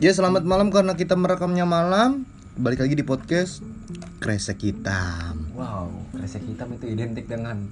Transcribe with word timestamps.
Ya 0.00 0.16
selamat 0.16 0.48
malam 0.48 0.72
karena 0.72 0.96
kita 0.96 1.12
merekamnya 1.12 1.68
malam. 1.68 2.24
Balik 2.56 2.80
lagi 2.80 2.96
di 2.96 3.04
podcast 3.04 3.60
Kresek 4.16 4.64
Hitam. 4.64 5.52
Wow, 5.52 5.92
kresek 6.16 6.40
hitam 6.48 6.72
itu 6.72 6.88
identik 6.88 7.28
dengan 7.28 7.68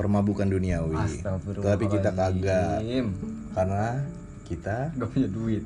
Permabukan 0.00 0.48
duniawi. 0.48 1.20
Tapi 1.60 1.84
kita 1.92 2.16
kagak. 2.16 2.80
Karena 3.52 4.00
kita 4.48 4.96
Gak 4.96 5.08
punya 5.12 5.28
duit. 5.28 5.60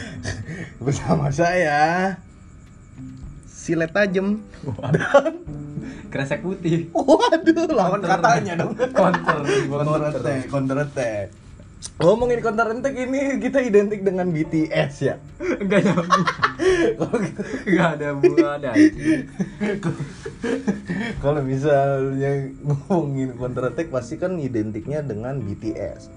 Bersama 0.84 1.32
saya 1.32 2.20
Silet 3.48 3.96
tajem. 3.96 4.44
Kresek 6.12 6.44
putih. 6.44 6.92
Waduh 6.92 7.64
lawan 7.72 8.04
katanya 8.04 8.60
dong. 8.60 8.76
Counter 8.92 9.40
Counter 9.72 10.04
attack 10.12 10.40
Counter 10.52 10.78
attack 10.84 11.45
Ngomongin 11.96 12.40
counter 12.44 12.72
attack 12.72 12.96
ini 12.96 13.40
kita 13.40 13.60
identik 13.60 14.00
dengan 14.04 14.28
BTS 14.32 14.94
ya 15.00 15.16
Enggak 15.40 15.84
nyambung 15.84 16.24
Kalau 16.98 17.18
kita 17.20 17.40
Enggak 17.68 17.90
ada 18.00 18.08
buah 18.16 18.50
ada 18.60 18.70
Kalau 21.22 21.40
misalnya 21.42 22.52
ngomongin 22.62 23.34
counter 23.34 23.72
attack 23.72 23.88
pasti 23.90 24.14
kan 24.20 24.38
identiknya 24.38 25.02
dengan 25.02 25.40
BTS. 25.42 26.12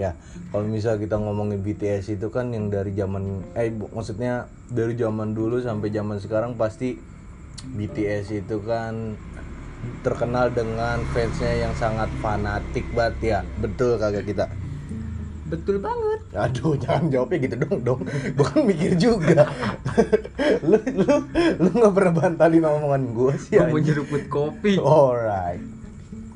Ya, 0.00 0.16
kalau 0.48 0.64
misal 0.64 0.96
kita 0.96 1.20
ngomongin 1.20 1.60
BTS 1.60 2.16
itu 2.16 2.32
kan 2.32 2.48
yang 2.56 2.72
dari 2.72 2.96
zaman 2.96 3.44
eh 3.52 3.68
maksudnya 3.72 4.48
dari 4.72 4.96
zaman 4.96 5.36
dulu 5.36 5.60
sampai 5.60 5.92
zaman 5.92 6.16
sekarang 6.16 6.56
pasti 6.56 6.96
BTS 7.76 8.32
itu 8.32 8.56
kan 8.64 9.20
terkenal 10.00 10.48
dengan 10.48 11.04
fansnya 11.12 11.68
yang 11.68 11.74
sangat 11.76 12.08
fanatik 12.24 12.88
banget 12.96 13.16
ya. 13.20 13.40
Betul 13.60 14.00
kagak 14.00 14.24
kita? 14.24 14.48
Betul 15.52 15.84
banget 15.84 16.20
Aduh, 16.32 16.80
jangan 16.80 17.12
jawabnya 17.12 17.38
gitu 17.44 17.56
dong, 17.60 17.78
dong. 17.84 18.00
Gue 18.08 18.46
kan 18.48 18.64
mikir 18.64 18.96
juga. 18.96 19.44
lu 20.64 20.80
lu 20.80 21.14
lu 21.60 21.68
nggak 21.68 21.92
pernah 21.92 22.12
bantalin 22.16 22.64
omongan 22.64 23.02
gue 23.12 23.34
sih. 23.36 23.60
Gue 23.60 23.68
mau 23.68 23.76
nyeruput 23.76 24.24
kopi 24.32 24.80
Alright. 24.80 25.60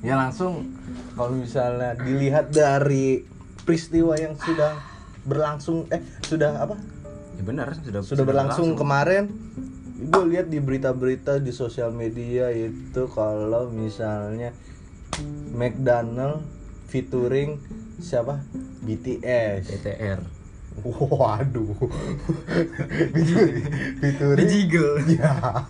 Ya 0.04 0.20
langsung 0.20 0.68
kalau 1.16 1.32
misalnya 1.32 1.96
dilihat 1.96 2.52
dari 2.52 3.24
peristiwa 3.64 4.20
yang 4.20 4.36
sudah 4.36 4.76
berlangsung 5.24 5.88
eh 5.88 6.04
sudah 6.20 6.60
apa? 6.60 6.76
Ya 7.40 7.42
benar 7.42 7.72
sudah 7.80 8.00
Sudah 8.04 8.24
berlangsung 8.28 8.76
kemarin 8.76 9.32
gue 9.96 10.24
lihat 10.28 10.52
di 10.52 10.60
berita-berita 10.60 11.40
di 11.40 11.56
sosial 11.56 11.88
media 11.88 12.52
itu 12.52 13.08
kalau 13.08 13.72
misalnya 13.72 14.52
McDonald 15.56 16.44
featuring 16.92 17.56
siapa? 18.00 18.44
BTS. 18.84 19.80
ETR 19.80 20.20
Waduh. 20.84 21.72
featuring 23.16 23.64
featuring 23.96 24.36
Bejigel 24.36 24.88
Ya. 25.16 25.64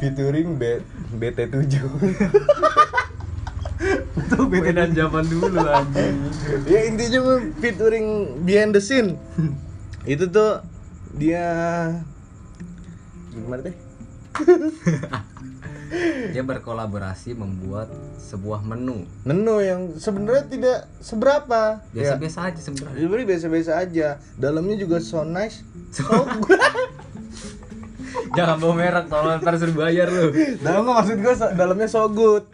Featuring 0.00 0.56
B 0.56 0.80
BT7. 1.20 1.74
Itu 4.12 4.38
beda 4.48 4.88
zaman 4.88 5.24
dulu 5.28 5.60
anjing 5.68 6.16
ya 6.64 6.80
intinya 6.88 7.18
mah 7.20 7.38
featuring 7.60 8.06
behind 8.48 8.72
the 8.72 8.80
scene. 8.80 9.20
Itu 10.08 10.32
tuh 10.32 10.64
dia 11.12 11.44
gimana 13.36 13.68
teh? 13.68 13.76
Dia 16.32 16.40
berkolaborasi 16.40 17.36
membuat 17.36 17.92
sebuah 18.16 18.64
menu 18.64 19.04
Menu 19.28 19.60
yang 19.60 19.92
sebenarnya 20.00 20.48
tidak 20.48 20.78
seberapa. 21.04 21.84
Ya. 21.92 22.16
Biasa-biasa 22.16 22.38
aja 22.48 22.60
sebenarnya 22.64 22.96
Sebenarnya 23.04 23.26
biasa-biasa 23.28 23.72
aja. 23.76 24.08
Dalamnya 24.40 24.76
juga 24.80 24.96
so 25.04 25.20
nice. 25.22 25.60
So 25.92 26.08
Jangan 28.32 28.56
bawa 28.60 28.74
merek 28.76 29.06
tolong 29.12 29.36
ntar 29.44 29.60
suruh 29.60 29.76
bayar 29.76 30.08
lu 30.08 30.32
Dalam 30.64 30.88
maksud 30.88 31.20
gue 31.20 31.34
dalamnya 31.52 31.88
so 31.88 32.08
good. 32.08 32.44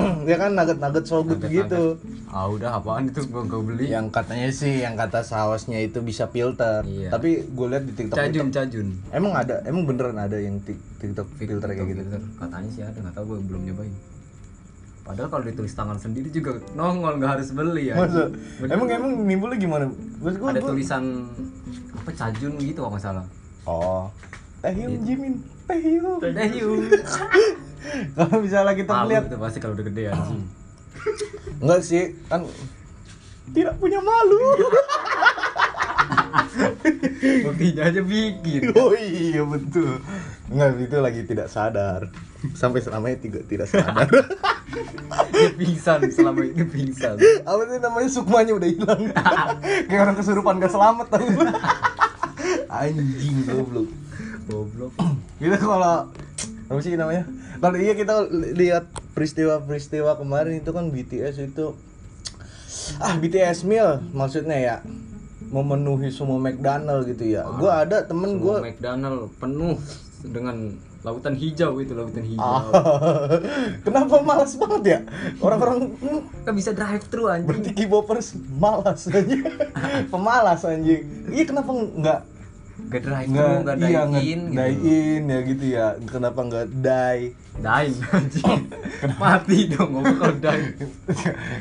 ya 0.30 0.36
kan 0.40 0.56
nugget-nugget 0.56 1.04
so 1.04 1.20
good 1.20 1.40
gitu. 1.44 2.00
Ah 2.30 2.46
udah 2.46 2.70
apaan 2.72 3.04
itu 3.04 3.26
gua 3.26 3.42
gak 3.42 3.58
beli 3.60 3.86
Yang 3.86 4.06
katanya 4.08 4.48
sih 4.48 4.72
yang 4.78 4.94
kata 4.94 5.18
sausnya 5.20 5.78
itu 5.78 5.98
bisa 6.00 6.24
filter. 6.26 6.80
Iya. 6.80 7.10
Tapi 7.10 7.42
gue 7.44 7.66
lihat 7.66 7.84
di 7.84 7.92
TikTok 7.92 8.14
Cajun 8.14 8.48
cajun 8.48 8.86
Emang 9.10 9.34
ada, 9.34 9.58
emang 9.64 9.82
beneran 9.82 10.14
ada 10.14 10.36
yang 10.36 10.58
tik- 10.60 10.78
TikTok 10.96 11.26
filter 11.36 11.66
kayak 11.68 11.86
gitu. 11.88 12.00
Filter. 12.00 12.20
Katanya 12.38 12.70
sih 12.70 12.82
ada 12.82 12.94
nggak 12.96 13.14
tahu 13.14 13.24
gue 13.28 13.38
belum 13.44 13.62
nyobain 13.66 13.94
Padahal 15.00 15.26
kalau 15.28 15.42
ditulis 15.42 15.74
tangan 15.74 15.98
sendiri 15.98 16.30
juga 16.30 16.54
nongol 16.72 17.18
nggak 17.18 17.30
harus 17.34 17.50
beli 17.50 17.90
ya 17.90 17.98
Masa? 17.98 18.30
Bener. 18.62 18.70
Emang 18.70 18.86
emang 18.88 19.10
nimbulnya 19.20 19.58
gimana? 19.58 19.84
Maksud 20.20 20.38
gua, 20.38 20.48
Ada 20.48 20.60
gua- 20.60 20.70
tulisan 20.70 21.02
apa 21.92 22.10
cajun 22.12 22.52
gitu 22.56 22.78
kalau 22.78 22.94
nggak 22.94 23.04
salah 23.04 23.26
Oh. 23.62 24.06
Taehyung 24.60 25.02
Jimin. 25.02 25.34
Taehyung. 25.66 26.20
You 26.52 26.70
Kalau 28.12 28.38
misalnya 28.38 28.76
kita 28.76 28.92
melihat 29.02 29.24
itu 29.24 29.36
pasti 29.36 29.58
kalau 29.58 29.72
udah 29.72 29.84
gede 29.84 30.02
anjing 30.06 30.42
enggak 31.60 31.80
sih, 31.84 32.14
kan 32.28 32.44
tidak 33.50 33.74
punya 33.82 33.98
malu. 33.98 34.40
Buktinya 37.20 37.82
aja 37.90 38.00
bikin 38.00 38.70
oh 38.80 38.94
iya 38.96 39.42
betul. 39.44 40.00
Enggak 40.50 40.68
itu 40.80 40.96
lagi 40.98 41.20
tidak 41.26 41.48
sadar. 41.50 42.08
Sampai 42.56 42.80
selamanya 42.80 43.20
tidak 43.20 43.44
tidak 43.50 43.68
sadar. 43.68 44.08
Dia 45.34 45.50
pingsan 45.56 46.08
selama 46.08 46.46
ini 46.46 46.64
pingsan 46.64 47.16
Apa 47.44 47.62
sih 47.68 47.80
namanya 47.82 48.08
sukmanya 48.08 48.52
udah 48.56 48.68
hilang. 48.70 49.02
Kayak 49.88 50.02
orang 50.08 50.16
kesurupan 50.16 50.62
gak 50.62 50.72
selamat 50.72 51.06
tau 51.10 51.26
lu. 51.26 51.40
Anjing 52.70 53.36
goblok. 53.44 53.88
Goblok 54.48 54.92
kita 55.40 55.56
kalau 55.56 56.04
apa 56.70 56.80
sih 56.84 56.94
namanya 56.94 57.24
kalau 57.58 57.80
iya 57.80 57.96
kita 57.96 58.28
li- 58.28 58.52
lihat 58.54 58.84
peristiwa-peristiwa 59.12 60.16
kemarin 60.18 60.60
itu 60.62 60.70
kan 60.70 60.88
BTS 60.88 61.36
itu 61.50 61.74
ah 63.02 63.14
BTS 63.18 63.66
meal 63.66 64.00
maksudnya 64.14 64.56
ya 64.56 64.76
memenuhi 65.50 66.14
semua 66.14 66.38
McDonald 66.38 67.10
gitu 67.10 67.26
ya. 67.26 67.42
Gua 67.58 67.82
ada 67.82 68.06
temen 68.06 68.38
Semua 68.38 68.62
gua 68.62 68.70
McDonald 68.70 69.34
penuh 69.42 69.76
dengan 70.22 70.78
lautan 71.02 71.34
hijau 71.34 71.80
itu 71.82 71.92
lautan 71.96 72.22
hijau. 72.22 72.44
Ah, 72.44 73.26
kenapa 73.84 74.22
malas 74.22 74.54
banget 74.54 74.82
ya? 74.86 74.98
Orang-orang 75.42 75.96
hmm, 75.96 76.46
Kan 76.46 76.52
bisa 76.54 76.70
drive 76.70 77.02
thru 77.10 77.26
anjing. 77.26 77.48
berarti 77.50 77.70
K-popers 77.74 78.38
malas 78.54 79.10
anjing. 79.10 79.42
Pemalas 80.12 80.62
anjing. 80.62 81.02
Iya 81.34 81.44
kenapa 81.48 81.70
nggak 81.74 82.20
Gak 82.90 83.02
drive 83.06 83.28
gak 83.30 83.76
iya, 83.78 84.02
nggak 84.02 84.22
dine 84.22 84.34
in 84.34 84.40
gitu. 84.50 84.90
in 84.90 85.22
ya 85.30 85.38
gitu 85.46 85.64
ya. 85.70 85.86
Kenapa 86.10 86.40
nggak 86.42 86.66
die 86.82 87.22
anjing. 88.18 88.62
Mati 89.16 89.58
dong 89.70 89.90
ngomong 89.94 90.16
kalau 90.18 90.36
dine. 90.42 90.68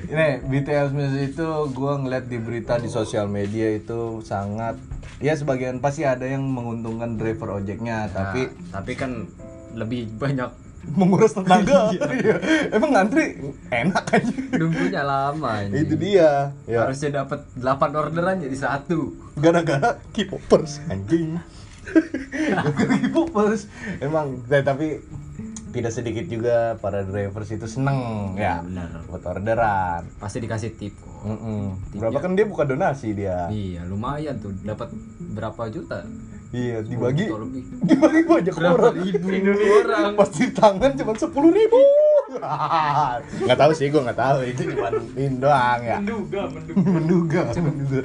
Ini 0.10 0.28
BTS 0.44 0.90
Music 0.90 1.38
itu 1.38 1.48
gue 1.70 1.94
ngeliat 2.02 2.26
di 2.26 2.38
berita 2.42 2.82
di 2.82 2.90
sosial 2.90 3.30
media 3.30 3.70
itu 3.78 4.26
sangat 4.26 4.76
ya 5.20 5.36
sebagian 5.36 5.78
pasti 5.84 6.08
ada 6.08 6.24
yang 6.24 6.48
menguntungkan 6.48 7.20
driver 7.20 7.60
ojeknya 7.60 8.08
tapi 8.10 8.48
Nah, 8.50 8.80
Tapi 8.82 8.92
kan 8.96 9.12
lebih 9.76 10.10
banyak 10.18 10.69
menguras 10.90 11.36
tenaga 11.36 11.92
Iya. 12.20 12.36
emang 12.72 12.92
ngantri 12.96 13.38
enak 13.70 14.06
aja. 14.10 14.34
Nunggunya 14.56 15.02
lama 15.04 15.50
anjing 15.62 15.86
itu 15.86 15.96
dia. 15.96 16.52
Ya. 16.66 16.88
Harusnya 16.88 17.24
dapat 17.24 17.46
8 17.54 17.64
orderan 17.94 18.40
jadi 18.40 18.58
satu. 18.58 19.14
Gara-gara 19.36 20.00
K-popers 20.12 20.80
anjing. 20.88 21.38
K-popers. 22.78 23.68
Emang 24.00 24.44
ya, 24.46 24.62
tapi 24.62 25.02
tidak 25.70 25.94
sedikit 25.94 26.26
juga 26.26 26.74
para 26.82 27.06
drivers 27.06 27.50
itu 27.52 27.68
seneng 27.70 28.34
ya. 28.36 28.66
Benar. 28.66 29.06
Buat 29.06 29.24
orderan. 29.28 30.02
Pasti 30.18 30.42
dikasih 30.42 30.74
tip 30.76 30.98
kok. 30.98 31.08
Mm-mm. 31.20 31.76
berapa 32.00 32.16
kan 32.18 32.32
dia 32.34 32.48
buka 32.48 32.64
donasi 32.64 33.14
dia. 33.14 33.52
Iya 33.52 33.86
lumayan 33.86 34.40
tuh. 34.40 34.56
Dapat 34.56 34.90
berapa 35.20 35.68
juta 35.70 36.08
iya 36.50 36.82
dibagi 36.82 37.30
dibagi 37.88 38.22
banyak 38.24 38.54
Berapa 38.54 38.90
orang. 38.90 38.96
ribu? 38.98 39.28
Orang. 39.80 40.12
Pasti 40.16 40.50
tangan 40.50 40.92
cuma 40.94 41.14
sepuluh 41.14 41.52
ribu. 41.52 41.78
Nggak 43.46 43.60
tahu 43.60 43.72
sih 43.72 43.88
gue 43.88 44.00
nggak 44.00 44.18
tahu. 44.18 44.38
Itu 44.44 44.62
cuma 44.68 44.90
doang 45.36 45.80
ya. 45.82 45.98
Menduga 45.98 46.42
menduga. 46.48 46.82
Menduga 46.96 47.40
menduga. 47.56 48.02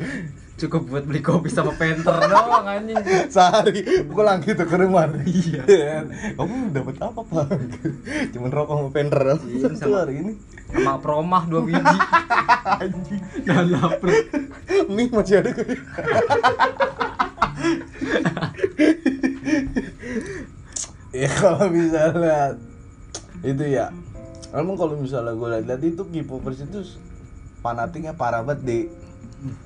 Cukup 0.54 0.86
buat 0.86 1.02
beli 1.02 1.18
kopi 1.18 1.50
sama 1.50 1.74
penter 1.74 2.14
doang 2.22 2.62
anjing. 2.64 2.94
Sehari 3.26 3.80
pulang 4.06 4.38
gitu 4.40 4.62
ke 4.62 4.76
rumah. 4.76 5.10
Iya. 5.20 6.06
kamu 6.32 6.70
dapat 6.70 6.94
apa 7.00 7.20
pak? 7.20 7.46
Cuman 8.30 8.50
rokok 8.50 8.74
sama 8.78 8.90
penter 8.90 9.20
Iya, 9.24 9.34
itu 9.34 9.66
sama- 9.74 10.00
hari 10.00 10.14
ini. 10.20 10.32
Sama 10.70 10.94
promah 10.98 11.42
dua 11.44 11.60
biji. 11.60 11.98
Anjing. 12.64 13.22
Dan 13.42 13.66
lapar. 13.68 14.08
Mie 14.86 15.08
masih 15.08 15.36
ada 15.38 15.50
ya 21.14 21.28
kalau 21.38 21.66
misalnya 21.70 22.58
itu 23.44 23.64
ya. 23.64 23.86
Emang 24.54 24.78
kalau 24.78 24.94
misalnya 24.94 25.34
gue 25.34 25.48
lihat 25.66 25.82
itu 25.82 26.02
K-popers 26.02 26.62
itu 26.62 26.80
fanatiknya 27.60 28.14
parah 28.14 28.42
banget 28.46 28.60
di. 28.64 28.78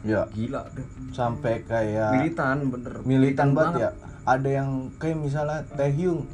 Ya. 0.02 0.26
gila 0.34 0.66
deh. 0.74 0.86
Sampai 1.14 1.62
kayak 1.62 2.10
militan 2.18 2.56
bener. 2.66 2.94
militan 3.06 3.48
banget 3.54 3.86
ya. 3.86 3.90
ada 4.26 4.48
yang 4.50 4.90
kayak 4.98 5.22
misalnya 5.22 5.62
Taehyung 5.78 6.26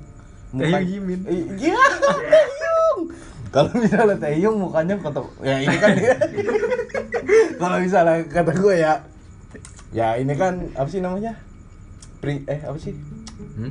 Muka- 0.57 0.81
Taehyung 0.81 1.05
Jimin. 1.05 1.21
Eh, 1.29 1.43
iya 1.61 1.77
Taehyung 2.33 2.99
kalau 3.55 3.71
misalnya 3.77 4.17
Taehyung 4.19 4.57
mukanya 4.59 4.97
kata 4.99 5.21
ya 5.45 5.57
ini 5.63 5.77
kan 5.79 5.95
dia. 5.95 6.17
Kalau 7.63 7.79
misalnya 7.79 8.27
kata 8.27 8.51
gue 8.51 8.75
ya 8.83 8.93
ya 9.95 10.19
ini 10.19 10.35
kan 10.35 10.59
apa 10.75 10.89
sih 10.91 10.99
namanya 10.99 11.39
Pri, 12.25 12.41
eh 12.49 12.57
apa 12.59 12.79
sih 12.81 12.97
hmm? 12.97 13.71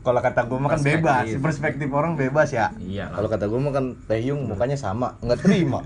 kalau 0.00 0.18
kata 0.18 0.40
gue 0.42 0.58
makan 0.58 0.80
bebas 0.80 1.26
perspektif 1.38 1.88
orang 1.92 2.16
bebas 2.16 2.48
ya 2.50 2.72
iya 2.80 3.12
kalau 3.12 3.28
kata 3.28 3.44
gue 3.46 3.60
makan 3.60 3.84
Taehyung 4.08 4.48
mukanya 4.48 4.74
sama 4.74 5.20
nggak 5.20 5.44
terima 5.44 5.84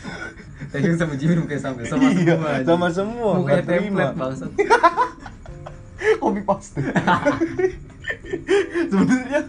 Taehyung 0.72 0.96
sama 0.96 1.12
Jimin 1.14 1.44
mukanya 1.44 1.60
sama 1.62 1.84
sama 1.84 2.08
Iya, 2.08 2.34
semua 2.34 2.48
anjing. 2.50 2.66
sama 2.66 2.86
semua, 2.88 3.30
mukanya 3.36 3.60
nggak 3.60 3.66
terima. 3.68 4.04
bangsat 4.16 4.50
Kopi 6.20 6.40
paste. 6.40 6.80
Sebenarnya 8.90 9.40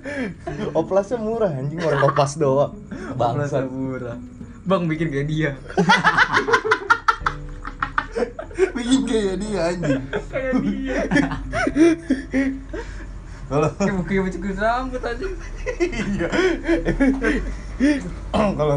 oplasnya 0.72 1.18
murah 1.20 1.52
anjing 1.52 1.80
orang 1.80 2.02
opas 2.06 2.36
doang. 2.36 2.72
Bangsat 3.16 3.64
Bangsat. 3.64 3.66
murah 3.68 4.18
Bang 4.64 4.88
bikin 4.88 5.08
kayak 5.08 5.28
dia 5.28 5.52
Bikin 8.86 9.02
kayak 9.10 9.36
dia 9.42 9.60
anjing. 9.74 10.04
Kayak 10.32 10.54
dia 10.62 10.98
Kalau 13.46 13.70
Kayak 13.78 14.30
cukur 14.34 14.54
rambut 14.58 15.02
aja 15.02 15.28
iya. 15.82 16.30
Kalau 18.58 18.76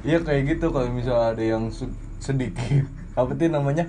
iya 0.00 0.18
kayak 0.24 0.42
gitu 0.56 0.72
kalau 0.72 0.88
misalnya 0.88 1.36
ada 1.36 1.44
yang 1.44 1.68
sedikit 2.20 2.88
apa 3.12 3.32
sih 3.36 3.48
namanya? 3.52 3.84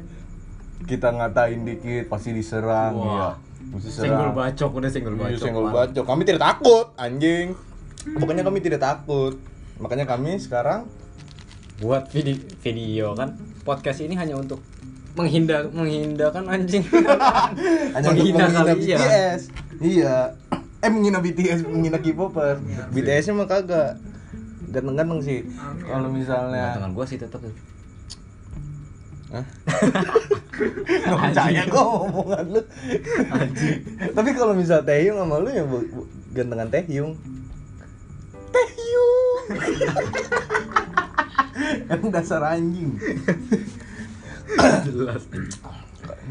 Kita 0.83 1.16
ngatain 1.16 1.63
dikit 1.63 2.12
pasti 2.12 2.36
diserang 2.36 3.00
Wah. 3.00 3.07
ya. 3.07 3.30
Mesti 3.72 3.89
Senggol 4.04 4.36
bacok 4.36 4.72
udah 4.84 4.89
senggol 4.92 5.16
Iya, 5.16 5.24
bacok 5.24 5.39
senggol 5.39 5.66
Bang. 5.69 5.75
bacok. 5.75 6.04
Kami 6.04 6.22
tidak 6.27 6.42
takut, 6.44 6.86
anjing. 7.00 7.48
Pokoknya 8.19 8.44
kami 8.44 8.60
tidak 8.60 8.81
takut. 8.84 9.39
Makanya 9.80 10.04
kami 10.10 10.36
sekarang 10.42 10.89
buat 11.81 12.06
video 12.13 12.38
video 12.62 13.18
kan 13.18 13.34
podcast 13.66 14.06
ini 14.06 14.13
hanya 14.13 14.38
untuk 14.38 14.62
menghindar 15.12 15.68
menghindarkan 15.75 16.48
anjing 16.48 16.84
hanya 17.96 18.10
untuk 18.10 18.24
menghina 18.24 18.46
kali, 18.48 18.72
iya. 18.88 18.98
BTS. 18.98 19.42
Iya. 19.81 20.16
Eh 20.81 20.90
menghina 20.90 21.19
BTS, 21.19 21.60
menghina 21.68 22.00
K-popers. 22.00 22.60
BTS-nya 22.96 23.34
mah 23.36 23.48
kagak. 23.48 24.00
Ganteng-ganteng 24.72 25.19
sih. 25.19 25.44
Kalau 25.84 26.08
misalnya 26.08 26.80
tangan 26.80 26.96
gua 26.96 27.04
sih 27.04 27.19
tetap 27.19 27.44
Hah? 29.31 29.44
Nggak 31.08 31.19
percaya 31.24 31.63
gua 31.72 32.04
omongan 32.04 32.52
lu 32.52 32.62
Tapi 34.12 34.30
kalau 34.36 34.52
misal 34.52 34.84
Taehyung 34.84 35.24
sama 35.24 35.40
lu 35.40 35.48
ya 35.48 35.63
bu- 35.63 35.88
gantengan 36.36 36.68
Taehyung 36.68 37.16
Taehyung 38.52 39.44
Kan 41.88 42.12
dasar 42.12 42.44
anjing 42.44 43.00
jelas 44.88 45.23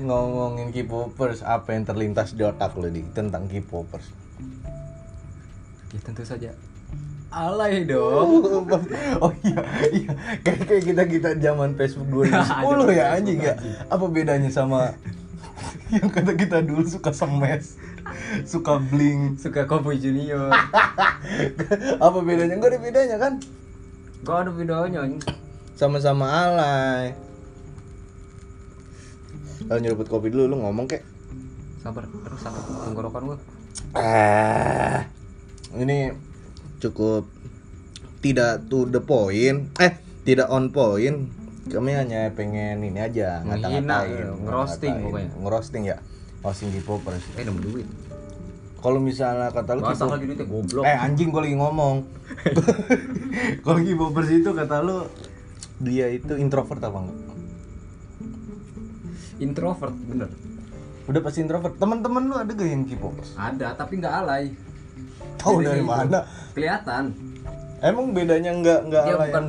Ngomongin 0.01 0.75
K-popers 0.75 1.47
Apa 1.47 1.75
yang 1.75 1.87
terlintas 1.87 2.35
di 2.35 2.43
otak 2.43 2.75
lu 2.79 2.91
di 2.91 3.07
tentang 3.15 3.47
K-popers 3.47 4.07
ya 5.91 5.99
tentu 6.07 6.23
saja 6.23 6.55
alay 7.31 7.87
dong 7.87 8.47
Oh 9.23 9.33
iya, 9.43 9.63
iya. 9.95 10.11
Kayak 10.43 10.63
kayak 10.67 10.85
kita 10.87 11.03
kita 11.07 11.31
zaman 11.39 11.79
Facebook 11.79 12.27
2010 12.27 12.91
ya 12.99 13.05
anjing 13.15 13.39
ya. 13.39 13.55
Apa 13.87 14.07
bedanya 14.11 14.51
sama 14.51 14.95
yang 15.95 16.11
kata 16.11 16.35
kita 16.35 16.59
dulu 16.63 16.83
suka 16.87 17.15
semes, 17.15 17.79
suka 18.47 18.83
bling. 18.83 19.39
suka 19.39 19.67
Cowboy 19.67 19.99
Junior 19.99 20.51
Apa 22.07 22.19
bedanya? 22.23 22.55
Enggak 22.59 22.75
ada 22.75 22.81
bedanya 22.83 23.17
kan? 23.19 23.33
gak 24.21 24.51
ada 24.51 24.51
anjing. 25.07 25.23
Sama-sama 25.79 26.27
alay. 26.27 27.15
Kalau 29.71 29.79
nyeruput 29.79 30.11
kopi 30.11 30.29
dulu 30.29 30.51
lu 30.51 30.57
ngomong 30.59 30.85
kek. 30.85 31.07
sabar 31.79 32.03
terus 32.05 32.43
sakit 32.43 32.61
tenggorokan 32.85 33.23
gua 33.25 33.39
Ah. 33.95 35.07
Ini 35.73 36.11
cukup 36.77 37.25
tidak 38.19 38.67
to 38.67 38.85
the 38.85 38.99
point. 38.99 39.71
Eh, 39.79 39.95
tidak 40.27 40.51
on 40.51 40.69
point. 40.69 41.31
Kami 41.65 41.95
hanya 41.95 42.29
pengen 42.31 42.83
ini 42.83 42.99
aja 42.99 43.41
ngata-ngatain, 43.41 44.27
eh, 44.27 44.35
ngerosting 44.37 44.95
pokoknya. 45.01 45.31
Ngerosting 45.39 45.83
ya. 45.87 45.97
Roasting 46.41 46.69
K-popers. 46.75 47.23
eh 47.37 47.45
nemu 47.45 47.61
duit 47.63 47.87
Kalau 48.77 48.99
misalnya 48.99 49.49
kata 49.49 49.73
lu 49.73 49.85
K-pop- 49.85 50.09
lagi 50.11 50.25
duitnya 50.25 50.47
goblok 50.47 50.83
Eh 50.83 50.97
anjing 50.99 51.29
gue 51.29 51.43
lagi 51.43 51.55
ngomong. 51.55 51.97
Kalau 53.65 53.79
K-popers 53.79 54.31
itu 54.33 54.51
kata 54.51 54.83
lu 54.83 55.05
dia 55.79 56.09
itu 56.09 56.35
introvert 56.35 56.83
apa 56.83 56.99
enggak? 56.99 57.17
Introvert 59.41 59.97
bener 60.05 60.29
Udah 61.03 61.19
pasti 61.21 61.43
introvert. 61.43 61.75
Teman-teman 61.75 62.23
lu 62.23 62.37
ada 62.37 62.47
gak 62.47 62.65
yang 62.65 62.85
K-popers? 62.85 63.35
ada 63.35 63.75
tapi 63.75 63.99
nggak 63.99 64.15
alay 64.17 64.55
Tahu 65.37 65.59
dari 65.61 65.81
itu. 65.81 65.89
mana? 65.89 66.23
kelihatan 66.53 67.11
Emang 67.81 68.13
bedanya 68.13 68.53
enggak 68.53 68.81
dia 68.85 69.03
alay? 69.11 69.27
bukan 69.27 69.47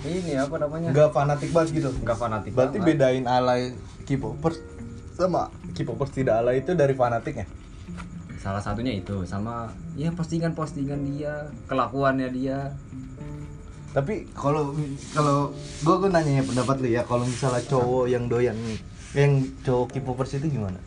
ini 0.00 0.32
apa 0.34 0.56
namanya 0.56 0.88
Enggak 0.88 1.10
fanatik 1.10 1.50
banget 1.50 1.68
gitu. 1.76 1.90
nggak 1.98 2.16
fanatik 2.16 2.50
Berarti 2.52 2.78
banget. 2.78 2.88
bedain 2.88 3.26
alay 3.26 3.62
K-popers 4.02 4.58
sama 5.12 5.50
K-popers 5.72 6.12
tidak 6.12 6.40
alay 6.40 6.58
itu 6.58 6.72
dari 6.72 6.94
fanatiknya. 6.94 7.44
salah 8.38 8.58
satunya 8.58 8.96
itu 8.96 9.22
sama 9.22 9.68
ya 9.92 10.10
postingan-postingan 10.10 10.98
dia 11.08 11.34
kelakuannya 11.64 12.26
dia 12.28 12.72
Tapi 13.90 14.24
kalau 14.32 14.72
kalau 15.12 15.52
gua 15.82 15.94
gua 15.98 16.10
nanya 16.10 16.40
ya 16.40 16.44
pendapat 16.44 16.76
lu 16.80 16.88
ya, 16.88 17.02
kalau 17.04 17.22
misalnya 17.22 17.60
cowok 17.62 18.08
yang 18.08 18.24
doyan 18.24 18.56
yang 19.12 19.44
cowok 19.64 19.96
K-popers 19.96 20.40
itu 20.40 20.56
gimana? 20.56 20.80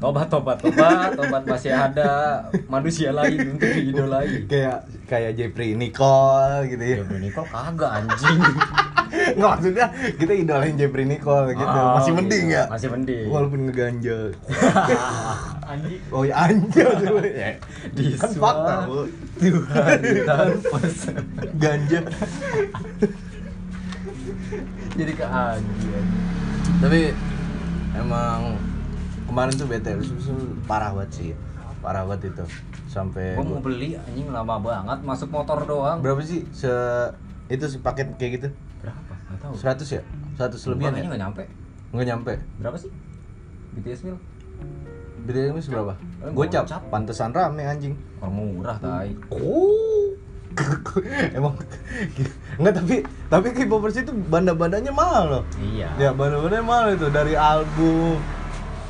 tobat 0.00 0.32
tobat 0.32 0.56
tobat 0.56 1.12
tobat 1.12 1.44
masih 1.44 1.76
ada 1.76 2.40
manusia 2.72 3.12
lain 3.12 3.52
untuk 3.52 3.68
diidolai 3.68 4.48
Kayak 4.48 4.88
kayak 5.04 5.36
Jeffrey 5.36 5.76
Nicole 5.76 6.64
gitu 6.72 6.80
ya. 6.80 7.04
ya 7.04 7.18
Nicole 7.20 7.48
kagak 7.52 7.90
anjing 8.00 8.40
Nggak 9.10 9.50
maksudnya 9.58 9.86
kita 10.16 10.32
idolain 10.32 10.78
Jeffrey 10.78 11.04
Nicole 11.04 11.52
gitu. 11.52 11.66
Oh, 11.66 11.98
masih 11.98 12.14
mending 12.16 12.46
iya. 12.48 12.64
ya. 12.64 12.72
masih 12.72 12.88
mending 12.94 13.26
Walaupun 13.28 13.60
ngeganja. 13.68 14.18
anjing 15.70 16.00
Oh 16.14 16.24
ya 16.24 16.48
dulu 16.48 17.20
ya. 17.26 17.58
Di 17.90 18.14
Kan 18.16 18.30
fakta, 18.38 18.86
Bu. 18.86 19.10
Tuhan 19.42 19.98
Ganja. 21.58 22.00
jadi 24.98 25.12
ke 25.14 25.26
anjing 25.26 26.29
Tapi 26.78 27.12
emang 27.92 28.56
kemarin 29.26 29.52
tuh 29.52 29.66
bete 29.66 29.92
parah 30.64 30.90
banget 30.92 31.10
sih. 31.12 31.30
Parah 31.80 32.04
banget 32.04 32.30
itu. 32.30 32.44
Sampai 32.86 33.34
gua 33.34 33.46
mau 33.46 33.60
beli 33.60 33.94
anjing 33.94 34.28
lama 34.28 34.58
banget 34.58 34.98
masuk 35.00 35.30
motor 35.30 35.62
doang 35.62 36.02
berapa 36.02 36.18
sih 36.20 36.42
se 36.50 36.66
itu 37.46 37.62
sepaket 37.64 38.18
kayak 38.18 38.32
gitu? 38.34 38.48
berapa 38.82 38.98
nggak 39.28 39.38
tahu 39.38 39.52
100 39.54 39.94
ya? 39.94 40.02
100 40.34 40.58
lebihan 40.66 40.90
kayaknya 40.90 40.98
ya? 40.98 41.06
nggak 41.06 41.22
nyampe 41.22 41.42
Nggak 41.90 42.06
nyampe. 42.06 42.32
berapa 42.58 42.76
sih 42.76 42.90
BTS 43.72 44.00
mil 44.04 44.18
Bedanya 45.20 45.52
ini 45.52 45.60
berapa? 45.62 45.94
Eh, 46.24 46.32
Gocap. 46.32 46.64
gocap. 46.64 46.82
Pantesan 46.90 47.30
rame 47.30 47.62
anjing. 47.62 47.94
orang 48.18 48.34
murah 48.34 48.76
tai 48.80 49.14
Oh. 49.30 50.10
Emang 51.36 51.54
enggak 52.56 52.74
tapi 52.76 52.94
tapi 53.26 53.46
K-popers 53.52 53.96
itu 53.98 54.12
banda-bandanya 54.12 54.90
mahal 54.90 55.24
loh. 55.30 55.44
iya 55.56 55.88
Ya 55.96 56.10
banda-bandanya 56.10 56.62
mahal 56.62 56.86
itu 56.92 57.06
dari 57.08 57.34
album 57.34 58.18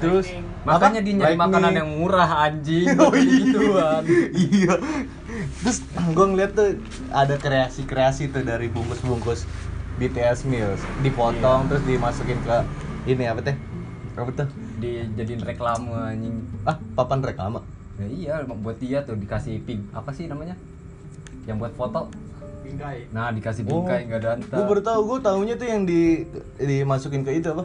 terus 0.01 0.33
makanya 0.63 1.05
dia 1.05 1.13
nyari 1.15 1.37
makanan 1.37 1.73
yang 1.75 1.91
murah 1.93 2.49
anjing 2.49 2.89
Oh, 2.97 3.13
iya. 3.13 3.37
gituan 3.45 4.03
iya. 4.33 4.75
Terus 5.61 5.79
gue 5.93 6.27
ngeliat 6.27 6.53
tuh 6.53 6.81
ada 7.13 7.37
kreasi-kreasi 7.37 8.33
tuh 8.33 8.41
dari 8.41 8.67
bungkus-bungkus 8.67 9.45
BTS 9.97 10.49
meals 10.49 10.81
dipotong 10.99 11.69
terus 11.69 11.85
dimasukin 11.85 12.41
ke 12.41 12.57
ini 13.05 13.25
apa 13.25 13.41
teh? 13.43 13.57
Apa 14.17 14.33
tuh? 14.35 14.49
dijadiin 14.81 15.45
reklame 15.45 15.93
anjing 15.93 16.49
Ah, 16.65 16.81
papan 16.97 17.21
reklama. 17.21 17.61
ya 17.95 18.07
iya 18.09 18.33
buat 18.49 18.81
dia 18.81 19.05
tuh 19.05 19.13
dikasih 19.13 19.61
pig 19.61 19.85
apa 19.93 20.09
sih 20.11 20.25
namanya 20.25 20.57
yang 21.45 21.57
buat 21.57 21.73
foto 21.73 22.09
Bingkai. 22.61 23.09
nah 23.11 23.29
dikasih 23.29 23.63
Oh. 23.63 23.83
bingkai 23.83 24.07
nggak 24.07 24.21
danta 24.21 24.55
Gue 24.55 24.65
baru 24.67 24.81
tahu, 24.81 25.01
gue 25.07 25.19
tahunya 25.23 25.55
tuh 25.55 25.67
yang 25.67 25.83
di 25.83 26.23
dimasukin 26.57 27.21
ke 27.21 27.33
itu 27.35 27.49
apa? 27.49 27.65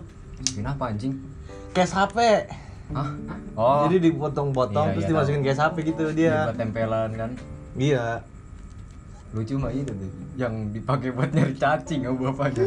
kenapa 0.52 0.84
anjing 0.88 1.14
Case 1.72 1.92
HP. 1.92 2.18
Hah? 2.88 3.10
oh 3.54 3.84
Jadi 3.86 3.98
dipotong-potong 4.06 4.86
Iya, 4.86 4.94
terus 4.94 5.04
iya, 5.04 5.12
dimasukin 5.12 5.40
tahu. 5.40 5.48
case 5.48 5.62
HP 5.62 5.76
gitu 5.86 6.04
dia 6.08 6.16
dia. 6.16 6.36
buat 6.46 6.58
tempelan 6.58 7.10
kan 7.12 7.32
Iya. 7.76 8.06
lucu 9.32 9.54
mah 9.56 9.68
itu 9.70 9.90
tuh 9.90 10.08
yang 10.36 10.72
dipakai 10.72 11.12
buat 11.12 11.28
nyari 11.30 11.52
cacing 11.54 12.02
sama 12.02 12.18
bapaknya 12.24 12.64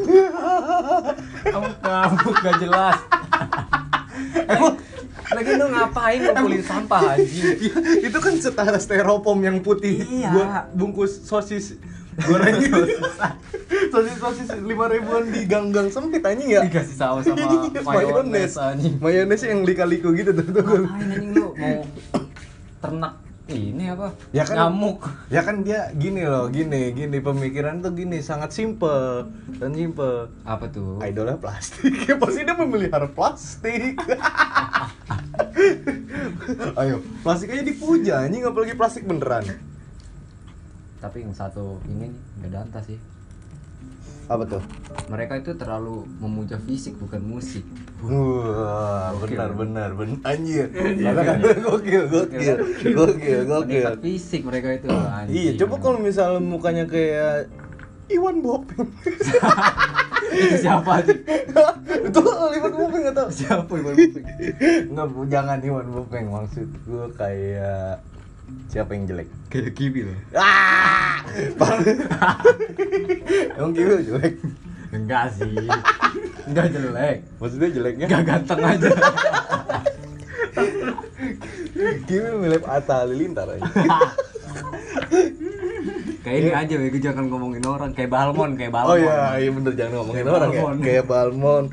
kamu 1.48 1.68
kamu 1.80 2.28
gak 2.36 2.56
jelas 2.58 2.98
emang 4.52 4.74
lagi 5.28 5.50
lu 5.54 5.66
ngapain 5.68 6.18
ngumpulin 6.22 6.62
sampah 6.62 7.00
anjing? 7.14 7.44
Itu 8.06 8.18
kan 8.18 8.34
setara 8.36 8.78
styrofoam 8.78 9.40
yang 9.40 9.60
putih. 9.60 10.00
Iya. 10.00 10.30
buat 10.30 10.48
bungkus 10.72 11.22
sosis 11.22 11.76
goreng. 12.18 12.58
Sosis. 13.88 14.16
Sosis 14.18 14.48
lima 14.60 14.88
ribuan 14.88 15.28
di 15.28 15.44
gang-gang 15.44 15.88
sempit 15.88 16.20
anjing 16.20 16.50
ya. 16.50 16.60
Dikasih 16.64 16.96
saus 16.96 17.22
sama 17.24 17.46
mayones 17.88 18.56
anjing. 18.56 18.98
Mayones 18.98 19.40
yang 19.40 19.62
lika-liku 19.62 20.10
gitu 20.12 20.32
tuh, 20.32 20.44
tuh. 20.50 20.64
ngapain 20.64 20.98
anjing 20.98 21.26
lu? 21.32 21.54
Mau 21.54 21.84
ternak 22.78 23.14
ini 23.48 23.88
apa? 23.88 24.12
Ya 24.28 24.44
kan- 24.44 24.56
nyamuk. 24.60 25.08
ya 25.32 25.40
kan 25.40 25.64
dia 25.64 25.88
gini 25.96 26.20
loh 26.20 26.52
gini 26.52 26.92
gini 26.92 27.16
pemikiran 27.16 27.80
tuh 27.80 27.96
gini 27.96 28.20
sangat 28.20 28.52
simple 28.52 29.24
dan 29.56 29.72
simple 29.72 30.28
apa 30.44 30.68
tuh? 30.68 31.00
Idolnya 31.00 31.40
plastik. 31.40 31.92
Ya 32.04 32.20
pasti 32.20 32.44
dia 32.44 32.52
memelihara 32.52 33.08
plastik 33.08 33.96
ayo. 36.82 37.02
Plastik 37.22 37.52
aja 37.52 37.64
dipuja 37.64 38.14
anjing 38.24 38.44
apalagi 38.44 38.74
plastik 38.74 39.04
beneran. 39.04 39.44
Tapi 40.98 41.22
yang 41.22 41.34
satu 41.34 41.78
ini 41.86 42.10
nggak 42.40 42.50
danta 42.50 42.80
sih. 42.82 42.98
Apa 44.28 44.44
tuh? 44.44 44.62
Mereka 45.08 45.40
itu 45.40 45.56
terlalu 45.56 46.04
memuja 46.20 46.60
fisik 46.60 47.00
bukan 47.00 47.24
musik. 47.24 47.64
Wah, 48.04 49.16
benar 49.24 49.56
benar 49.56 49.90
benar. 49.96 50.20
Anjir. 50.28 50.68
Kan? 50.68 51.38
Gokil 51.64 52.04
gokil 52.12 52.56
gokil 52.92 53.40
gokil. 53.48 53.92
Fisik 54.04 54.44
mereka 54.44 54.76
itu 54.76 54.88
anjing. 54.92 55.32
Iya, 55.32 55.50
coba 55.64 55.74
kalau 55.80 55.98
misalnya 56.02 56.44
mukanya 56.44 56.84
kayak 56.84 57.48
Iwan 58.12 58.40
Bopeng. 58.44 58.88
itu 60.38 60.56
siapa 60.62 61.02
sih 61.04 61.18
Itu 61.88 62.20
Iwan 62.26 62.72
Bopeng 62.74 63.02
enggak 63.02 63.16
tahu. 63.16 63.28
siapa 63.30 63.72
Iwan 63.72 63.94
Bupeng 63.94 64.24
Enggak, 64.86 65.06
jangan 65.26 65.58
Iwan 65.58 65.86
Bopeng 65.88 66.26
maksud 66.28 66.68
gue 66.82 67.04
kayak 67.14 68.00
siapa 68.66 68.90
yang 68.90 69.04
jelek? 69.04 69.28
kayak 69.48 69.72
kibi 69.72 70.04
loh 70.04 70.18
Ah! 70.34 71.20
Emang 73.54 73.72
gitu 73.72 73.94
jelek. 74.06 74.34
enggak 74.88 75.24
sih 75.30 75.68
enggak 76.46 76.66
jelek 76.70 77.16
Maksudnya 77.36 77.68
jeleknya? 77.70 78.06
enggak 78.06 78.24
ganteng 78.26 78.60
aja 78.62 78.88
Kimi 82.04 82.30
mirip 82.38 82.64
Atta 82.64 83.04
Halilintar 83.04 83.46
aja. 83.50 83.62
kayak 86.28 86.40
ini 86.44 86.50
aja 86.52 86.74
gue 86.76 87.00
jangan 87.00 87.24
ngomongin 87.32 87.64
orang. 87.64 87.90
Kayak 87.96 88.10
Balmon 88.12 88.50
kayak 88.60 88.72
Balmon 88.76 88.92
Oh 88.92 88.96
iya, 89.00 89.40
iya 89.40 89.50
bener. 89.50 89.72
Jangan 89.72 89.92
ngomongin 90.04 90.20
Kayak 90.20 90.36
orang 90.36 90.50
Balmon. 90.52 90.74
ya. 90.76 90.84
Kayak 90.84 91.04
Balmon, 91.08 91.64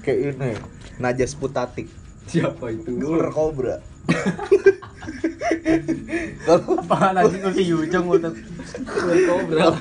kayak 0.00 0.18
ini. 0.32 0.52
Najas 0.98 1.32
Putatik, 1.38 1.86
siapa 2.26 2.74
itu? 2.74 2.90
Ular 2.98 3.30
kobra. 3.30 3.76
Kalau 6.42 6.80
apaan 6.80 7.14
anjing 7.20 7.44
ulti 7.44 7.62
Yujong 7.68 8.06
untuk 8.08 8.34
kobra 9.04 9.76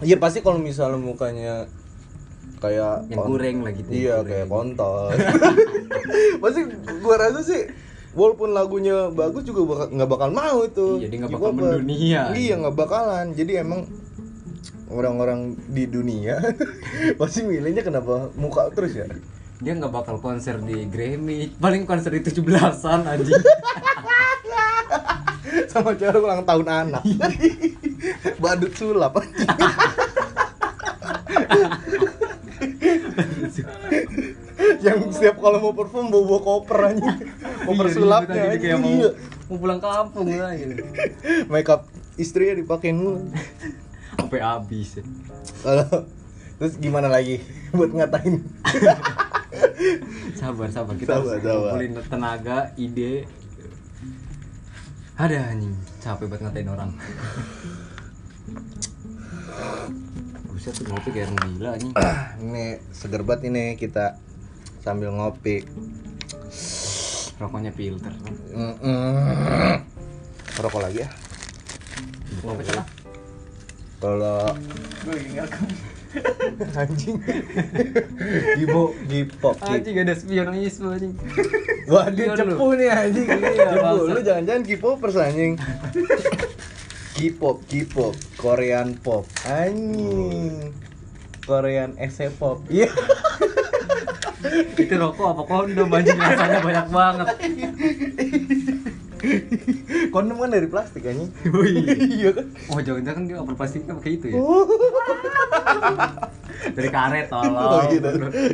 Iya 0.00 0.16
pasti 0.16 0.40
kalau 0.40 0.56
misalnya 0.58 0.96
mukanya 0.96 1.54
kayak 2.60 3.08
yang 3.08 3.62
lah 3.64 3.72
gitu 3.72 3.88
Iya 3.88 4.24
kayak 4.24 4.48
kontol. 4.48 5.12
pasti 6.42 6.60
gua 7.00 7.16
rasa 7.20 7.40
sih 7.40 7.68
walaupun 8.16 8.50
lagunya 8.50 9.08
bagus 9.10 9.46
juga 9.46 9.62
bakal 9.66 9.86
nggak 9.94 10.10
bakal 10.10 10.30
mau 10.34 10.58
itu. 10.66 10.88
Iya, 11.00 11.08
dia 11.08 11.18
nggak 11.22 11.34
bakal 11.34 11.50
mendunia. 11.54 12.22
Iya 12.34 12.54
nggak 12.58 12.76
bakalan. 12.76 13.26
Jadi 13.34 13.52
emang 13.58 13.80
orang-orang 14.90 15.54
di 15.70 15.86
dunia 15.86 16.42
pasti 17.20 17.46
milihnya 17.46 17.86
kenapa 17.86 18.26
muka 18.34 18.74
terus 18.74 18.98
ya? 18.98 19.06
dia 19.60 19.76
nggak 19.76 19.92
bakal 19.92 20.16
konser 20.18 20.56
di 20.58 20.88
Grammy 20.88 21.52
paling 21.60 21.84
konser 21.84 22.16
di 22.16 22.24
17-an 22.24 23.06
anjing 23.06 23.44
Sama 25.70 25.94
cara 25.94 26.18
ulang 26.18 26.42
tahun 26.42 26.66
anak. 26.66 27.02
Badut 28.42 28.74
sulap. 28.74 29.18
Yang 34.78 34.98
setiap 35.10 35.42
kalau 35.42 35.58
mau 35.58 35.74
perform 35.74 36.14
bawa, 36.14 36.24
bawa 36.26 36.40
koper 36.46 36.78
aja 36.94 37.10
koper 37.66 37.86
Iya, 37.90 37.94
sulapnya 37.94 38.42
aja 38.54 38.56
kayak 38.58 38.78
mau 38.78 38.94
iya. 38.94 39.10
mau 39.50 39.56
pulang 39.58 39.80
kampung 39.82 40.28
lah 40.30 40.52
gitu. 40.54 40.74
Makeup 41.52 41.90
istrinya 42.14 42.54
dipakein 42.62 42.96
mulu. 42.98 43.26
Sampai 44.14 44.40
habis 44.44 45.00
ya. 45.00 45.04
kalau 45.64 46.06
terus 46.60 46.74
gimana 46.78 47.08
lagi 47.08 47.42
buat 47.76 47.90
ngatain? 47.90 48.40
Sabar 50.40 50.68
sabar. 50.70 50.94
Kita 50.94 51.18
Sabar, 51.18 51.36
harus 51.36 51.42
ngumpulin 51.42 51.92
tenaga 52.06 52.58
ide. 52.78 53.26
Ada 55.18 55.52
anjing. 55.52 55.74
Capek 56.00 56.26
buat 56.30 56.40
ngatain 56.40 56.68
orang. 56.70 56.90
Buset 60.48 60.72
tuh 60.76 60.84
ngopi 60.88 61.10
kayak 61.12 61.28
gila 61.34 61.76
anjing. 61.76 61.92
Ini 62.44 62.64
seger 62.94 63.24
banget 63.26 63.52
ini 63.52 63.76
kita 63.76 64.16
sambil 64.80 65.12
ngopi. 65.12 65.64
Rokoknya 67.40 67.72
filter. 67.72 68.12
Mm-mm. 68.52 69.80
rokok 70.60 70.80
lagi 70.84 71.04
ya? 71.04 71.08
Ngopi 72.44 72.62
celah 72.68 72.86
kalau 74.00 74.48
anjing. 76.80 77.20
Gibo 78.56 78.96
gipop 79.06 79.56
anjing 79.62 79.96
ada 80.00 80.16
spionisme 80.16 80.88
anjing. 80.88 81.12
Wah 81.86 82.08
dia 82.08 82.32
cepu 82.32 82.66
nih 82.76 82.88
anjing. 82.88 83.28
Iya, 83.28 83.76
cepu 83.76 84.08
lu 84.08 84.20
jangan-jangan 84.24 84.62
K-popers 84.64 85.16
anjing. 85.20 85.60
K-pop 87.16 87.56
K-pop 87.68 88.16
Korean 88.40 88.96
pop 89.00 89.28
anjing. 89.44 90.72
Korean 91.44 91.92
ese 92.00 92.32
pop. 92.32 92.64
Iya 92.72 92.88
itu 94.76 94.94
rokok 94.96 95.26
apa 95.36 95.42
kondom 95.44 95.88
anjing? 95.92 96.18
Rasanya 96.18 96.60
banyak 96.64 96.86
banget. 96.88 97.26
Kondom 100.10 100.36
kan 100.40 100.50
dari 100.50 100.68
plastik 100.68 101.04
anjing. 101.04 101.30
Oh 101.52 101.64
iya. 101.64 101.92
iya 101.96 102.30
kan? 102.32 102.46
Oh 102.72 102.80
jangan-jangan 102.80 103.22
dia 103.28 103.36
over 103.36 103.54
plastiknya 103.54 103.92
pakai 103.98 104.12
itu 104.16 104.26
ya? 104.32 104.40
Oh, 104.40 104.64
dari 106.60 106.88
karet 106.92 107.28
oh 107.32 107.42
tolong 107.42 107.84
gitu 107.88 108.08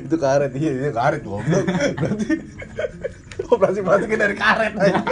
itu 0.07 0.17
karet 0.17 0.53
iya 0.55 0.71
itu 0.73 0.93
karet 0.95 1.23
goblok. 1.27 1.65
Berarti 1.99 2.29
oh 3.51 3.57
plastik 3.59 3.83
plastiknya 3.83 4.19
dari 4.29 4.37
karet 4.37 4.75
aja 4.79 5.03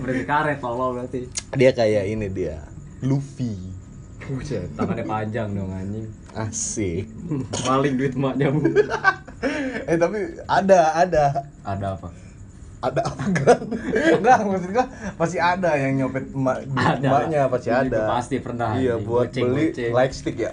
berarti 0.00 0.24
karet 0.26 0.58
tolong 0.58 0.92
berarti. 0.98 1.18
Dia 1.54 1.70
kayak 1.70 2.04
ini 2.10 2.26
dia 2.30 2.64
Luffy. 3.04 3.54
Buset, 4.30 4.70
tangannya 4.78 5.02
panjang 5.10 5.48
dong 5.58 5.74
anjing. 5.74 6.06
Asik. 6.38 7.10
Maling 7.66 7.98
duit 7.98 8.14
maknya 8.14 8.54
bu 8.54 8.62
eh 9.86 9.96
tapi 9.96 10.18
ada 10.44 10.78
ada. 10.94 11.24
Ada 11.62 11.86
apa? 11.96 12.08
Ada 12.80 13.00
apa 13.04 13.22
kan 13.36 13.58
enggak 14.16 14.38
maksud 14.40 14.70
gua 14.72 14.86
masih 15.16 15.36
ada 15.36 15.76
yang 15.76 16.00
nyopet 16.00 16.32
emak 16.32 16.64
Ada. 16.72 17.04
emaknya 17.04 17.40
pasti 17.46 17.68
ada. 17.68 18.00
pasti 18.08 18.36
pernah, 18.40 18.72
iya 18.74 18.96
buat 18.96 19.28
Goceng, 19.28 19.52
beli 19.52 19.68
goceng. 19.68 19.92
light 19.92 20.14
stick 20.16 20.36
ya. 20.38 20.52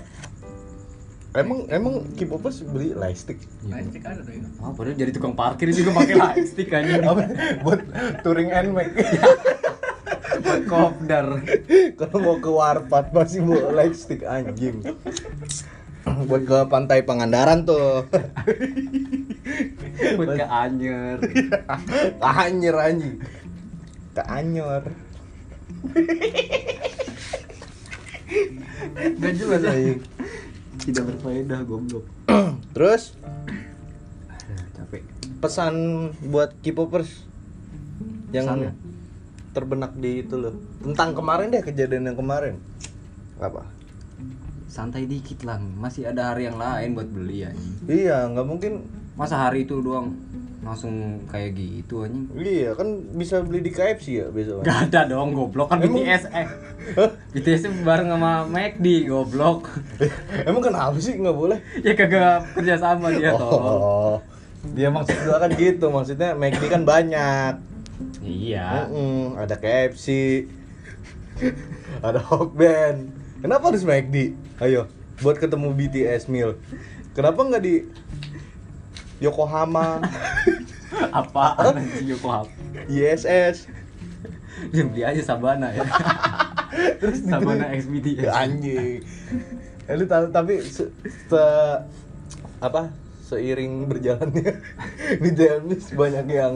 Emang 1.31 1.69
emang 1.69 2.01
K-popers 2.17 2.65
beli 2.65 2.91
light 2.91 3.15
stick? 3.15 3.37
Lightstick 3.63 4.01
ada 4.01 4.25
tuh 4.25 4.33
Ah, 4.57 4.73
padahal 4.73 4.97
jadi 4.97 5.11
tukang 5.13 5.37
parkir 5.37 5.69
juga 5.69 5.93
pakai 5.93 6.15
lightstick 6.17 6.67
anjing. 6.67 7.03
Apa 7.13 7.21
buat 7.61 7.79
touring 8.25 8.49
nmax 8.49 8.89
buat 10.43 10.61
kopdar. 10.65 11.27
Kalau 11.95 12.17
mau 12.19 12.37
ke 12.37 12.49
warpat 12.49 13.13
masih 13.13 13.39
bawa 13.39 13.71
light 13.71 13.95
stick 13.95 14.25
anjing 14.25 14.81
buat 16.29 16.43
ke 16.43 16.57
pantai 16.71 17.03
Pangandaran 17.03 17.67
tuh. 17.67 18.07
Buat 20.17 20.37
ke 20.37 20.45
anyer. 20.45 21.17
Anjir 22.21 22.75
anjing. 22.77 23.17
Ke 24.13 24.21
anyor 24.25 24.83
gak 29.17 29.33
jelas 29.37 29.61
anjing. 29.65 29.99
Tidak 30.77 31.03
berfaedah 31.03 31.59
goblok. 31.65 32.05
Terus? 32.75 33.17
Capek. 34.77 35.03
Pesan 35.37 35.73
buat 36.29 36.53
K-popers 36.61 37.25
yang 38.33 38.45
Pesan 38.45 38.65
ya? 38.69 38.71
terbenak 39.53 39.91
di 39.97 40.25
itu 40.25 40.35
loh. 40.37 40.53
Tentang 40.81 41.17
kemarin 41.17 41.53
deh 41.53 41.63
kejadian 41.65 42.13
yang 42.13 42.17
kemarin. 42.17 42.61
Apa 43.37 43.76
santai 44.67 45.03
dikit 45.03 45.41
lah 45.41 45.57
masih 45.57 46.05
ada 46.05 46.31
hari 46.31 46.45
yang 46.45 46.55
lain 46.55 46.93
buat 46.93 47.07
beli 47.07 47.43
anjing. 47.43 47.75
Iya 47.85 48.27
nggak 48.27 48.45
mungkin. 48.45 48.73
Masa 49.13 49.41
hari 49.41 49.63
itu 49.63 49.79
doang 49.79 50.13
langsung 50.59 50.93
kayak 51.25 51.55
gitu 51.55 52.03
anjing? 52.03 52.27
Iya 52.33 52.73
kan 52.73 52.85
bisa 53.11 53.39
beli 53.39 53.61
di 53.61 53.71
KFC 53.71 54.07
ya 54.15 54.27
besok. 54.27 54.61
Gak 54.61 54.91
ada 54.91 55.07
dong 55.07 55.31
goblok. 55.31 55.67
Kan 55.67 55.81
Emang- 55.81 56.03
BTS 56.03 56.23
eh. 56.29 56.47
BTS 57.31 57.63
bareng 57.81 58.09
sama 58.09 58.45
McD 58.45 58.85
goblok. 59.05 59.71
Emang 60.43 60.61
kenapa 60.61 60.97
sih? 60.97 61.15
Nggak 61.15 61.33
boleh? 61.33 61.59
ya 61.79 61.93
kagak 61.93 62.45
kerja 62.53 62.75
sama 62.75 63.09
dia 63.09 63.31
toh 63.31 63.49
Oh, 63.49 64.15
dia 64.67 64.89
maksud 64.89 65.15
gua 65.23 65.39
kan 65.39 65.51
gitu, 65.51 65.87
maksudnya 65.87 66.33
McD 66.33 66.63
kan 66.67 66.83
banyak. 66.83 67.53
iya. 68.21 68.85
Mm-mm, 68.85 69.33
ada 69.35 69.55
KFC, 69.55 70.07
ada 72.05 72.19
Hokben. 72.19 73.09
Kenapa 73.37 73.69
harus 73.69 73.83
McD? 73.83 74.33
Ayo, 74.57 74.89
buat 75.19 75.37
ketemu 75.37 75.69
BTS 75.71 76.25
meal. 76.27 76.57
Kenapa 77.13 77.39
nggak 77.39 77.61
di 77.61 77.85
Yokohama, 79.17 80.01
apa 81.21 81.73
Yokohama 82.03 82.49
ISS? 82.85 83.65
ya 84.67 84.81
beli 84.83 85.05
aja 85.05 85.21
Sabana 85.23 85.69
ya 85.69 85.85
Terus 86.99 87.21
Sabana 87.23 87.69
ditulis- 87.69 87.85
XBT 87.85 88.25
anjing. 88.25 89.01
Lu 89.87 90.05
tahu 90.05 90.25
tapi 90.29 90.61
se, 90.61 90.89
se- 91.29 91.79
apa 92.57 92.89
seiring 93.23 93.85
berjalannya 93.85 94.61
di 95.23 95.29
James 95.31 95.93
banyak 95.93 96.25
yang 96.27 96.55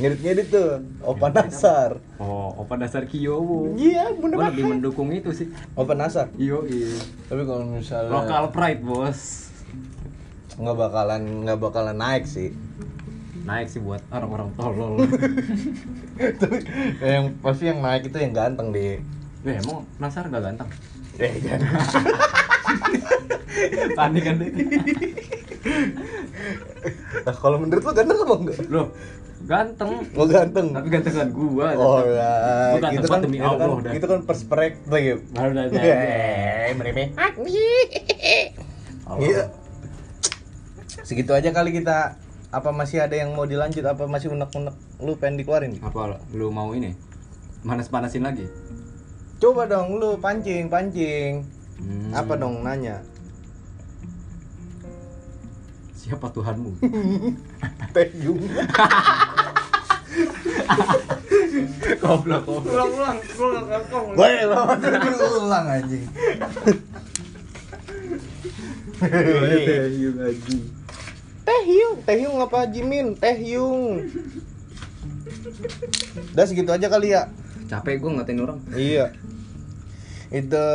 ngedit-ngedit 0.00 0.48
tuh 0.48 0.70
Opa 1.02 1.28
Nasar. 1.28 2.00
oh 2.16 2.56
opa 2.56 2.74
dasar 2.74 3.04
Kiyowo 3.04 3.72
Iya, 3.74 4.12
bener 4.14 4.34
Gua 4.34 4.48
lebih 4.48 4.64
banget. 4.64 4.72
mendukung 4.74 5.08
itu 5.10 5.30
sih 5.30 5.46
Opa 5.72 5.92
Nasar. 5.92 6.32
iyo 6.34 6.64
iya 6.64 6.96
Tapi 7.26 7.44
kalau 7.44 7.64
misalnya 7.66 8.08
local 8.10 8.44
pride 8.48 8.80
bos 8.80 9.52
nggak 10.52 10.76
bakalan 10.78 11.22
nggak 11.42 11.58
bakalan 11.58 11.94
naik 11.94 12.24
sih. 12.24 12.52
naik 13.42 13.66
sih 13.66 13.78
buat 13.78 14.00
orang-orang 14.10 14.52
tolol 14.54 15.00
Tapi 16.40 16.56
yang 17.02 17.32
pasti 17.38 17.64
yang 17.66 17.80
naik 17.80 18.04
itu 18.04 18.16
yang 18.16 18.32
ganteng 18.32 18.68
deh. 18.70 19.00
Eh, 19.40 19.56
emang 19.56 19.88
Nasar 19.96 20.26
gak 20.26 20.40
ganteng? 20.42 20.68
Eh 21.18 21.32
jangan. 21.44 21.68
Panik 23.94 24.22
kan 24.22 24.36
deh. 24.36 24.50
Nah, 27.20 27.34
kalau 27.34 27.56
menurut 27.56 27.82
lu 27.82 27.92
ganteng 27.92 28.18
apa 28.18 28.34
enggak? 28.38 28.58
Loh, 28.68 28.86
ganteng. 29.50 29.90
Mau 30.14 30.26
ganteng. 30.30 30.66
Tapi 30.70 30.88
gantengan 30.94 31.28
gua. 31.34 31.66
Oh 31.74 31.98
lah, 32.06 32.78
Gua 32.78 32.80
ganteng 32.86 32.94
itu 32.94 33.08
kan, 33.10 33.18
demi 33.18 33.36
itu 33.42 33.50
kan, 33.50 33.58
Allah 33.58 33.78
dah. 33.82 33.92
itu 33.98 34.06
kan 34.06 34.20
perspektif. 34.22 35.14
Baru 35.34 35.50
dah. 35.50 35.64
Eh, 36.70 36.76
meremeh. 36.78 37.10
Oh. 39.10 39.18
Iya. 39.18 39.50
Segitu 41.02 41.34
aja 41.34 41.50
kali 41.50 41.74
kita. 41.74 42.14
Apa 42.50 42.70
masih 42.70 43.02
ada 43.02 43.14
yang 43.14 43.34
mau 43.34 43.46
dilanjut? 43.46 43.82
Apa 43.82 44.06
masih 44.06 44.30
unek-unek? 44.30 44.74
Lu 45.02 45.18
pengen 45.18 45.42
dikeluarin? 45.42 45.82
Apa 45.82 46.22
lu 46.30 46.54
mau 46.54 46.70
ini? 46.74 46.94
Manas-panasin 47.66 48.22
lagi? 48.22 48.46
Coba 49.42 49.66
dong, 49.66 49.98
lu 49.98 50.18
pancing, 50.18 50.70
pancing. 50.70 51.42
Hmm. 51.78 52.10
Apa 52.14 52.38
dong 52.38 52.62
nanya? 52.62 53.02
Siapa 55.94 56.26
Tuhanmu? 56.30 56.74
Teyung. 57.94 58.40
Goblok, 62.00 62.42
goblok. 62.46 62.72
ulang, 62.72 62.90
ulang, 62.94 63.18
ulang, 63.38 63.64
ulang. 63.66 64.16
Boleh, 64.16 64.42
ulang, 64.46 64.78
ulang 65.42 65.66
anjing. 65.66 66.04
Teyung 69.00 70.18
anjing. 70.20 70.62
Teh 71.40 71.62
Yung, 71.66 71.96
Teh 72.04 72.16
Yung 72.22 72.36
apa 72.38 72.68
Jimin? 72.68 73.16
Teh 73.16 73.36
Yung. 73.56 74.06
Udah 76.36 76.46
segitu 76.46 76.70
aja 76.70 76.86
kali 76.86 77.16
ya. 77.16 77.26
Capek 77.66 77.98
gua 77.98 78.20
ngatain 78.20 78.40
orang. 78.42 78.58
Iya. 78.76 79.14
Itu 80.30 80.66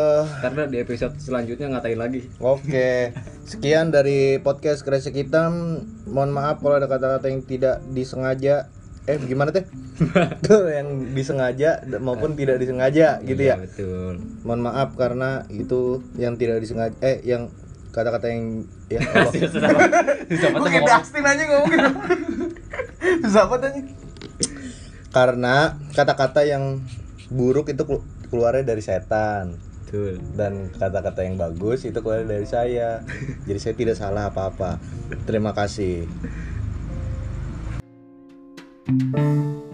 Karena 0.44 0.68
di 0.68 0.84
episode 0.84 1.16
selanjutnya 1.16 1.72
ngatain 1.72 1.96
lagi. 1.96 2.28
oke. 2.44 3.16
Sekian 3.48 3.94
dari 3.94 4.42
podcast 4.44 4.84
Kresek 4.84 5.16
Hitam. 5.16 5.86
Mohon 6.12 6.32
maaf 6.36 6.60
kalau 6.60 6.76
ada 6.76 6.92
kata-kata 6.92 7.32
yang 7.32 7.46
tidak 7.46 7.80
disengaja. 7.94 8.68
Eh 9.06 9.22
gimana 9.22 9.50
teh? 9.50 9.66
Tuh 10.42 10.66
yang 10.78 10.88
disengaja 11.12 11.70
maupun 11.98 12.34
tidak 12.34 12.58
disengaja 12.58 13.22
gitu 13.22 13.38
Iya, 13.40 13.54
ya. 13.54 13.62
Betul. 13.62 14.18
Mohon 14.42 14.62
maaf 14.64 14.90
karena 14.94 15.30
itu 15.48 15.82
yang 16.16 16.36
tidak 16.36 16.58
disengaja 16.58 16.96
eh 17.00 17.22
yang 17.22 17.54
kata-kata 17.90 18.28
yang 18.28 18.66
ya 18.88 19.00
Allah. 19.06 19.32
Susah 19.32 19.62
banget. 19.64 19.92
Susah 20.28 20.50
banget 20.50 20.60
Mungkin 20.60 20.82
ngomong. 20.82 21.00
Dustin 21.00 21.24
aja 21.24 21.44
ngomongin 21.46 21.80
Susah 23.24 23.44
banget 23.46 23.64
aja 23.64 23.82
Karena 25.10 25.56
kata-kata 25.92 26.42
yang 26.44 26.64
buruk 27.28 27.70
itu 27.70 27.84
kelu- 27.84 28.04
keluarnya 28.28 28.66
dari 28.66 28.82
setan 28.82 29.56
Betul. 29.86 30.18
Dan 30.34 30.74
kata-kata 30.74 31.22
yang 31.22 31.38
bagus 31.38 31.86
itu 31.86 31.96
keluar 31.96 32.26
dari 32.26 32.44
saya 32.44 33.06
Jadi 33.46 33.60
saya 33.62 33.76
tidak 33.76 33.96
salah 33.96 34.28
apa-apa 34.28 34.82
Terima 35.24 35.54
kasih 35.54 36.10
Música 38.88 39.65